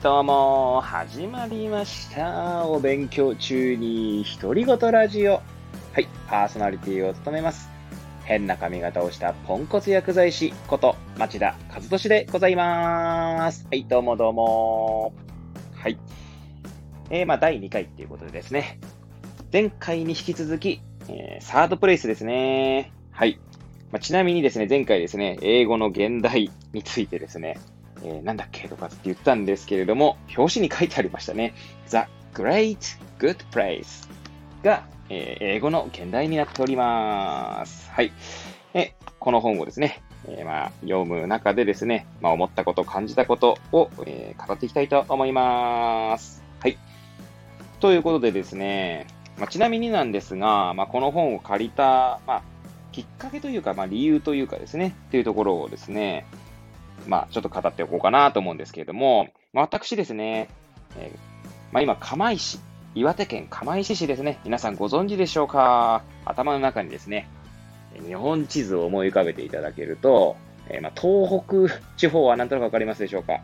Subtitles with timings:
[0.00, 2.64] どうも、始まりました。
[2.68, 5.42] お勉強中に独り言ラジオ。
[5.92, 7.68] はい、パーソナリティを務めます。
[8.22, 13.66] 変な髪型をしたポンコツ薬剤師こと町田和俊でございます。
[13.68, 15.12] はい、どうもどうも。
[15.74, 15.98] はい。
[17.10, 18.78] えー、まあ、第2回っていうことでですね。
[19.52, 22.92] 前回に引き続き、えー、サードプレイスですね。
[23.10, 23.40] はい。
[23.90, 27.58] まあ、ちなみにですね、前回ですね、英語の現代についてですね、
[28.02, 31.54] えー、なんだっけとかって言ったんですけれども、表紙に書いてありましたね。
[31.88, 31.98] The
[32.34, 34.08] Great Good Place
[34.62, 37.90] が、えー、英語の現代になっております。
[37.90, 38.12] はい。
[38.74, 46.44] えこの本をですね、えー、まあ、読む中でですね、まあ、思ったこと、感じたことを、えー、語っていきたいと思います。
[46.60, 46.78] はい。
[47.80, 49.06] ということでですね、
[49.38, 52.42] まあ、ちなみになんですが、まあ、この本を借りた、まあ、
[52.92, 56.26] きっかけというか、まあ、理由というかですね、っていうところをですね、
[57.06, 60.48] まあ、ちょっと語っておこうかなと思うんですけれども、まあ、私ですね、
[60.96, 61.18] えー、
[61.72, 62.58] まあ、今、釜石、
[62.94, 66.02] 岩手県釜石市ですね、皆さんご存知でしょうか？
[66.24, 67.28] 頭の中にですね、
[68.06, 70.36] 日本地図を思い浮かべていただけると、
[70.68, 73.40] えー、まあ、東北地方は何となくわかりますでしょうか？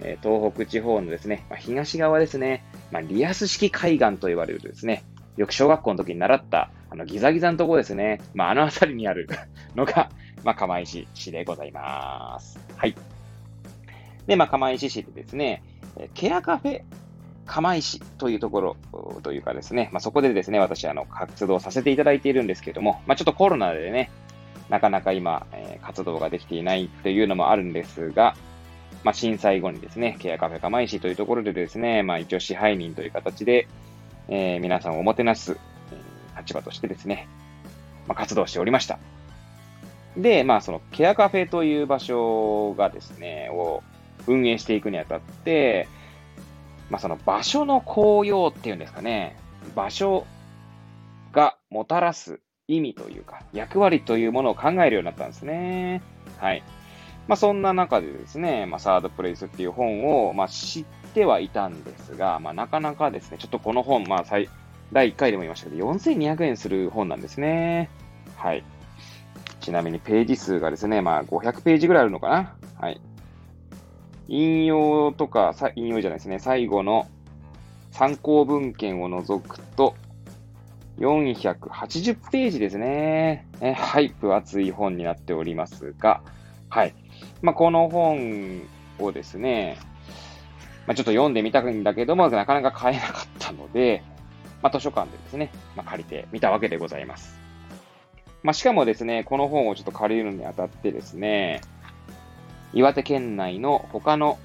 [0.00, 5.04] え、東北地方のですね、まあ、東側ですね、まあ、リアス式海岸と言われるとですね、
[5.36, 8.20] よく小学校の時に習った、あの、ギザギザのところですね。
[8.34, 9.28] まあ、あの辺りにある
[9.76, 10.10] のが、
[10.44, 12.58] まあ、釜石市でございます。
[12.76, 12.94] はい。
[14.26, 15.62] で、まあ、釜石市でですね、
[16.14, 16.82] ケアカフェ
[17.46, 18.76] 釜石というところ
[19.22, 24.10] というかですね、まあ、そこでですね、私、あの、活動させていただいているんですけども、まあ、ちょっとコロナでね、
[24.68, 28.36] なかなか今、えー、活動ができていないというのもあるんですが、
[29.02, 33.66] まあ、震災後にですね、ケアカフェ釜石というところでですね、まあ、一応支配人という形で、
[34.28, 35.58] えー、皆さんをおもてなす、
[35.92, 37.26] えー、立場としてですね、
[38.06, 39.00] まあ、活動しておりました。
[40.16, 43.82] で、まあ、そのケアカフェという場所がですね、を
[44.26, 45.88] 運営していくにあたって、
[46.90, 49.36] まあ、その場所の効用っていうんですかね、
[49.74, 50.26] 場所
[51.32, 56.02] がもたらす意味というか、役割というものを考えるようになったんですね。
[56.38, 56.62] はい。
[57.28, 60.84] まあ、そんな中でですね、まあ、サードプレイスっていう本を、まあ、知っ
[61.14, 64.24] てはいたんですが、まあ、なかなかですね、ちょっとこの本、まあ、
[64.92, 67.88] 第1回でも言いましたけど、4200円する本なんですね。
[68.36, 68.64] はい。
[69.60, 72.56] ちなみにページ数がですね、まあ、500ページぐらいあるのかな。
[72.80, 73.00] はい。
[74.28, 77.08] 引用とか、引用じゃないですね、最後の
[77.90, 79.94] 参考文献を除くと、
[80.98, 83.46] 480ページですね。
[83.60, 86.22] えはい、分厚い本になっておりますが、
[86.68, 86.94] はい。
[87.42, 88.62] まあ、この本
[88.98, 89.78] をですね、
[90.86, 94.02] まあ、ちょっと読んでみたいんだけども、なかなか買えなかったので、
[94.62, 97.39] まあ、図書館でですね、まあ、借りてみたわけでございます。
[98.42, 101.60] まあ、しかもですね、この本をちょっと借りるにあたってですね、
[102.72, 104.38] 岩手県内の他の、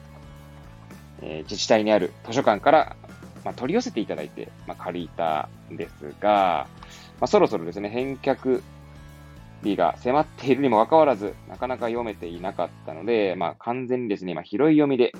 [1.22, 2.95] えー、自治体にある図書館から、
[3.44, 6.67] まあ、取り寄せていただいて、まあ、借りたんですが、
[7.19, 8.61] まあ、そろそろですね、返却
[9.63, 15.13] 日が迫っているにもかかわらず、なかなか読めていなかったので、まあ、完全にですね、今、拾い読みで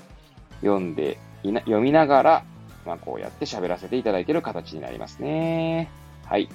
[0.62, 2.44] 読んで、読みながら、
[2.86, 5.90] まあ、こうやって喋らせていただいている形になりますね。
[6.26, 6.50] はい。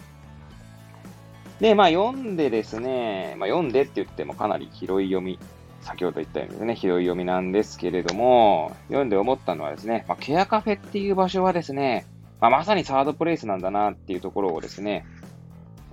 [1.60, 5.38] で、まあ、読んでですね、まあ、読んでって言ってもかなり拾い読み、
[5.82, 12.06] 先ほど言ったようにですね、拾い読みなんですけれども、読んで思ったのはですね、まあ、ケアカフェっていう場所はですね、
[12.40, 15.04] まあ、まさにサードプレイスなんだなっていうところをですね、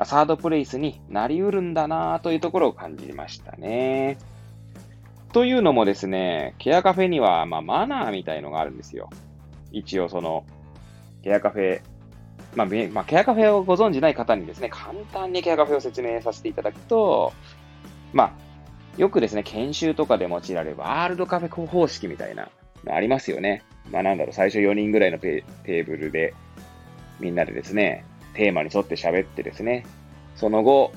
[0.04, 4.18] サードプレイスになりうるんだなというところを感じましたね。
[5.34, 9.10] というのもですね、ケアカフェには、ま、マナーみたいのがあるんですよ。
[9.72, 10.46] 一応その、
[11.24, 11.82] ケアカフェ、
[12.58, 17.32] まあ、まあ、ケアカフェをご存じない方にですね、簡単にケアカフェを説明させていただくと、
[18.14, 18.32] まあ、
[19.00, 22.50] よくですね、研修とかで用いられるワールドカフェ方式みたいな
[22.84, 23.64] のありますよね。
[23.92, 26.34] まあなんだろう、最初4人ぐらいのテーブルで、
[27.20, 28.04] みんなでですね、
[28.34, 29.86] テーマに沿って喋ってですね、
[30.36, 30.94] その後、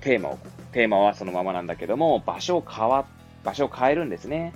[0.00, 0.38] テーマを、
[0.72, 3.04] テーマはそのままなんだけども、場所を変わ、
[3.44, 4.54] 場所を変えるんですね。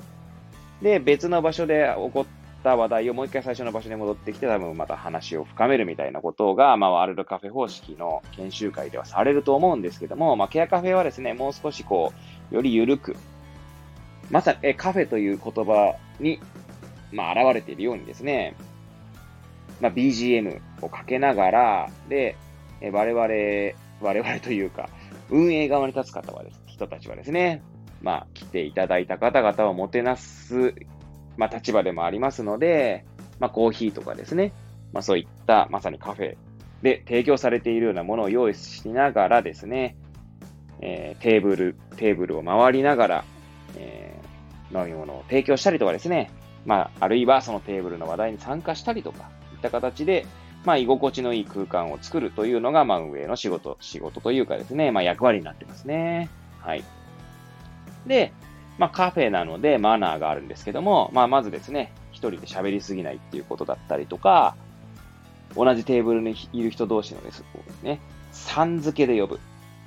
[0.81, 2.27] で、別の場所で起こ
[2.67, 12.13] った話題をもう一回最初の場所に戻ってきて、多分また話を深めるみたいなことが、まあ、ワールドカフェ方式の研修会ではされると思うんですけども、まあ、ケアカフェはですね、もう少しこ
[12.51, 13.17] う、より緩く、
[14.31, 16.41] まさに、え、カフェという言葉に、
[17.13, 18.57] まあ、現れているようにですね、
[19.81, 22.37] まあ、BGM をかけながら、で、
[22.81, 24.89] え我々、我々というか、
[25.31, 27.63] 運営側に立つ方はです、人たちはですね、
[28.03, 30.75] まあ、来ていただいた方々をもてなす、
[31.37, 33.05] まあ、立場でもありますので、
[33.39, 34.53] まあ、コーヒーとかですね、
[34.93, 36.37] まあ、そういった、まさにカフェ
[36.83, 39.97] で提供されているようなものを用意しながらですね、
[40.81, 43.25] えー、テーブル、テーブルを回りながら、
[43.77, 46.31] えー、飲み物を提供したりとかですね、
[46.65, 50.27] まあ、あるいはそのテーブルの話題に参加したりとか、いった形で、
[50.65, 56.29] まあ、居心地のいい空間を作るというのが、まあ、運営の仕事、仕事というかですね、まあ、役割になってますね。
[56.59, 56.85] はい。
[58.07, 58.33] で、
[58.79, 64.57] まあ、カフェなのでマナーがあるんですけども、まあ、まずですね、一人で喋りすぎないっていうことだったりとか、
[65.55, 67.45] 同じテーブルにいる人同士のです
[67.83, 68.01] ね、
[68.33, 69.41] さん付けで呼ぶ。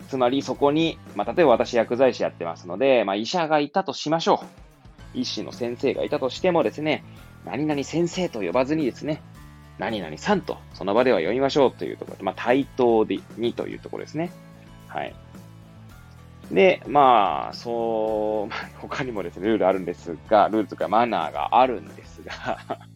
[0.07, 4.41] つまりそこに、まあ、例えば私薬剤師やってますので、まあ、医者がいたとしましょ
[5.15, 5.19] う。
[5.19, 7.03] 医師の先生がいたとしてもですね、
[7.45, 9.21] 何々先生と呼ばずにですね、
[9.77, 14.31] 何々さんとその場では呼びましょうというところで、まあ、対等でにというところですね。
[14.87, 15.15] はい。
[16.51, 22.59] で、まあ、そう、 他にもですね、ルールあるんですが、ルールとかマナーがあるんですが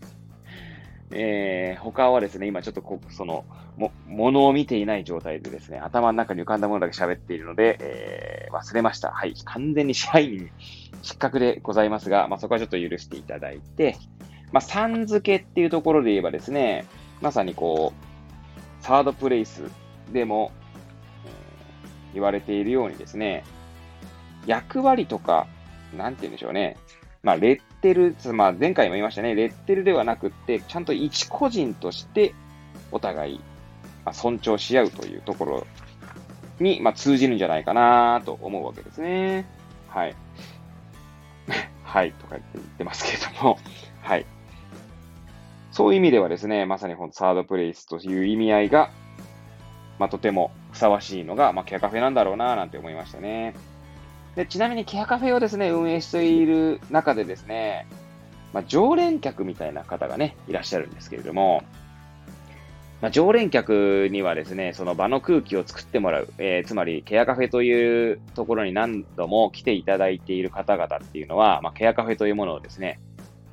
[1.16, 3.46] えー、他はですね、今ちょっとこその、
[3.78, 9.12] も、ものを見ていない状態でですね、頭の中に浮かんだものだけ喋っているので、えー、忘れました。
[9.12, 9.36] はい。
[9.46, 10.50] 完全に支配人
[11.04, 13.96] 失格でございますが、まあ、そこはちょっと許していただいて、
[14.52, 16.86] まあ、さん付けっていうところで言えばですね、
[17.22, 17.94] まさにこ
[18.82, 19.64] う、サードプレイス
[20.12, 20.52] でも、
[22.14, 23.44] 言われているようにですね、
[24.46, 25.48] 役割とか、
[25.96, 26.78] なんて言うんでしょうね、
[27.24, 32.34] まあ、レッテル、まあ、前回も言いましたね、レッテルではなくって、ちゃんと一個人として
[32.92, 33.40] お互い、
[34.06, 35.68] まあ、尊重し合うというところ
[36.60, 39.48] に、まあ、通じるんじゃないかなと思うわけですね。
[39.88, 40.16] はい。
[41.84, 43.58] はい、とか言ってますけれども、
[44.02, 44.26] はい。
[45.72, 48.92] そういう意味ではですね、まさにこのサードプレイスという意味合いが、
[49.98, 53.56] まあ、とてもふさわしいのが、まあ、ケアカフェなんだろうな、なんて思いましたね。
[54.36, 57.88] で、ちなみにケアカフェをですね、運営している中でですね、
[58.54, 61.64] まあ、常連客みたいな方がね、いらっしゃるんですけれども、
[63.02, 73.00] まあ、常連客にはですね、その場の空気を作ってもらう、えー、つまりケアカフェというところに何度も来ていただいている方々っていうのは、まあ、ケアカフェというものをですね、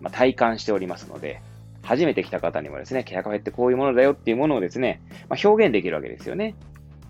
[0.00, 1.42] まあ、体感しておりますので、
[1.82, 6.54] 初めて来た方にもですね、ケアカフェってこういうものだよっていうものをですね、まあ、表現できるわけですよね。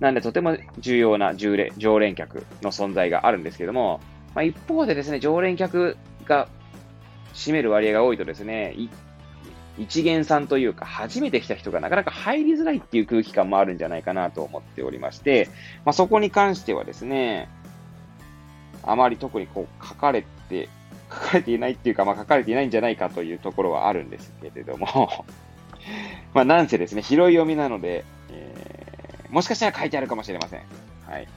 [0.00, 4.00] なんでとても重要な常連常連客の存在があるんですけども、
[4.34, 6.48] まあ、一方でですね、常連客が
[7.34, 8.74] 占める割合が多いとですね、
[9.78, 15.48] 一元さんというか、初めて来た人がなかなか入りづらいっていう空気感もあるんじゃないかなと思っておりまして、
[15.84, 17.48] まあ、そこに関してはですね、
[18.82, 20.68] あまり特にこう書かれて、
[21.10, 25.24] 書かれていないっていうか、まあ、書かれていないんじゃないかというところはあるんですけれども
[26.34, 28.89] まあ、なんせですね、拾い読みなので、え
[29.30, 30.62] もしかしたら書いてあるかもしれません。
[31.06, 31.28] はい。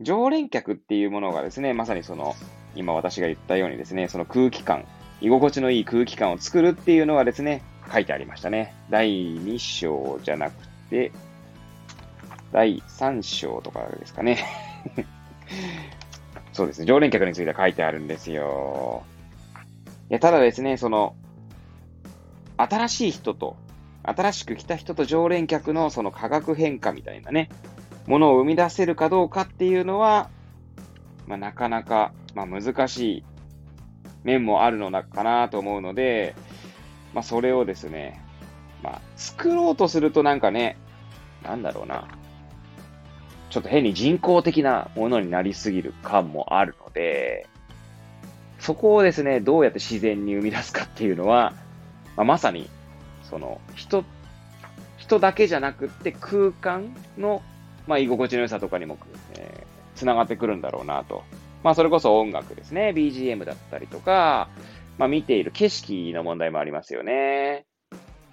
[0.00, 2.34] 常連客っていうものがですね、まさにその、
[2.74, 4.86] 今私が言ったようにですね、その空気感、
[5.20, 7.62] 居心地のいい空気感を作るっていうのはですね、
[7.92, 8.74] 書いてありましたね。
[8.90, 11.12] 第2章じゃなくて、
[12.52, 14.44] 第3章とかですかね。
[16.52, 19.02] そうですね、常連客については書いてあるんですよ。
[20.10, 21.16] いや、ただですね、その、
[22.56, 23.56] 新しい人と
[24.04, 27.48] 新しく来た人と常連客のその化学変化みたいなね、
[28.06, 30.30] ものを生み出せるかどうかっていうのは、
[31.26, 33.24] まあ、なかなか、まあ、難しい
[34.22, 36.34] 面もあるのかなと思うので、
[37.14, 38.22] まあ、それをですね、
[38.82, 40.76] まあ、作ろうとするとなんかね、
[41.42, 42.06] なんだろうな、
[43.48, 47.46] ちょっと変に人工的なものになりすぎる感もあるので、
[48.58, 51.54] そこをですね、どうやって自然に生み出すかっていうのは、
[52.16, 52.68] まあ、まさに
[53.34, 54.04] その、人、
[54.96, 57.42] 人だけじゃなくって空間の、
[57.88, 58.96] まあ、居心地の良さとかにも、
[59.36, 61.24] えー、繋がってくるんだろうなと。
[61.64, 62.92] まあ、それこそ音楽ですね。
[62.94, 64.48] BGM だったりとか、
[64.98, 67.66] まあ、見ている景色の問題もありますよね。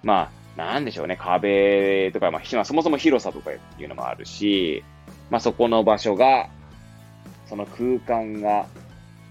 [0.04, 1.16] まあ、なんでしょうね。
[1.16, 4.84] 壁とか、まあ、そもそも広さとかいうのもあるし、
[5.30, 6.48] まあ、そこの場所が、
[7.46, 8.66] その空間が、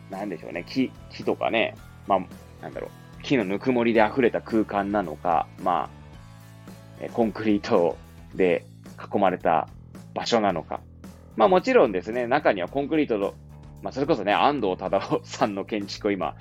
[0.09, 0.65] なんでしょうね。
[0.67, 1.77] 木、木とかね。
[2.07, 2.19] まあ、
[2.61, 3.00] なんだろう。
[3.21, 5.89] 木のぬくもりで溢れた空間なのか、ま
[7.03, 7.97] あ、コンクリート
[8.35, 8.65] で
[9.13, 9.67] 囲まれた
[10.13, 10.81] 場所なのか。
[11.35, 13.33] まあもちろんですね、中にはコンクリートの、
[13.81, 16.35] まあそれこそね、安藤忠夫さんの建築を今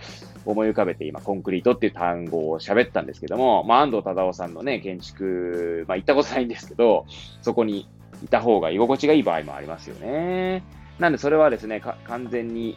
[0.45, 7.07] 思い浮かべて今コンクリートっていう単語を喋ったんですけども、まあ安藤忠夫さんのね、建築、まあ行ったことないんですけど、
[7.43, 7.89] そこに
[8.25, 10.65] いた方が居心地がいい場合もありますよね。
[10.99, 12.77] なんでそれはですね、完全に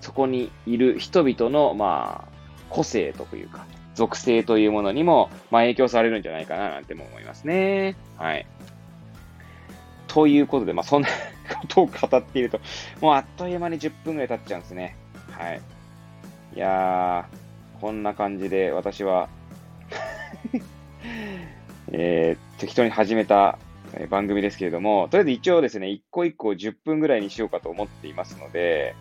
[0.00, 2.29] そこにいる人々の、まあ、
[2.70, 7.96] 個性というか、属性というものにも、まあ、影響されるんじゃないかななんても思いますね。
[8.16, 8.46] はい。
[10.06, 12.60] ということで、まあ、そんなこ とを語っていると、
[13.00, 14.96] もうあっという間に10分ぐらい経っちゃうんですね。
[15.30, 15.60] はい。
[16.54, 19.28] いやー、こんな感じで私は
[21.92, 23.58] えー、適当に始めた
[24.08, 28.94] 番組ですけれども、とりあえず一応ですね、一個一個10分ぐらいにしようかと思っていますので、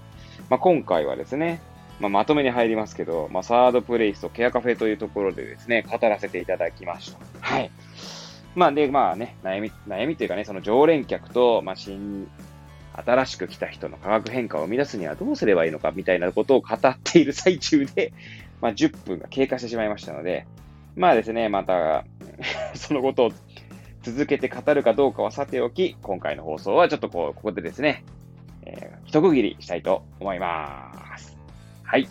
[0.49, 1.59] まあ、今回はですね、
[1.99, 7.19] まあ、まとめに入りますけど、まあ、サードプレイスとケアカフェというところでですね、語らせていただきました。
[7.41, 7.71] はい。
[8.55, 12.29] まあ、で、まあね、悩み、悩みというかね、その常連客と、まあ、新、
[12.93, 18.13] 新しく来た人の化学変化を生み出すにはどうすればいいのかみたいなことを語っている最中で、
[18.61, 20.47] まあ、10分が経過してしまいましたので、
[20.95, 22.05] まあですね、また、
[22.75, 23.31] そのことを
[24.01, 28.03] 続けて語るかどうかはさておき、今回の放送はちょっとこう、ここでですね、
[28.63, 31.28] えー、一区切りしたいと思います。
[31.89, 32.07] はい。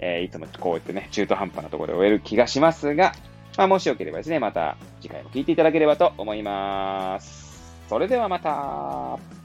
[0.00, 3.12] えー、いつもこうやってね、中途半端なところで終える気がしますが、
[3.56, 7.76] まあ、もしよければですね、また次回も聞いていただければと思います。
[7.88, 9.41] それではまた。